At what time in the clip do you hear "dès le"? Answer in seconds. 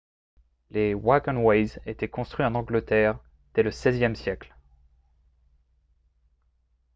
3.53-3.69